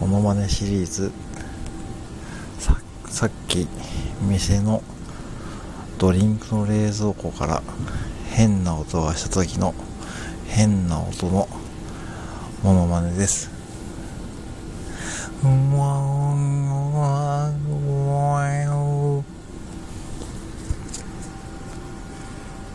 [0.00, 1.10] モノマネシリーズ
[2.58, 3.66] ささっき
[4.20, 4.82] 店の
[5.98, 7.62] ドリンクの冷蔵庫から
[8.30, 9.74] 変な音がした時の
[10.46, 11.48] 変な音の
[12.62, 13.50] ものまねです。
[15.42, 16.15] うわー